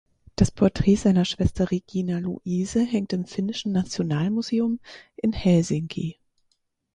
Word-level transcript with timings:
Das 0.35 0.49
Porträt 0.49 0.95
seiner 0.95 1.25
Schwester 1.25 1.69
Regina 1.69 2.17
Luise 2.17 2.81
hängt 2.81 3.13
im 3.13 3.27
Finnischen 3.27 3.71
Nationalmuseum 3.71 4.79
in 5.15 5.31
Helsinki. 5.31 6.17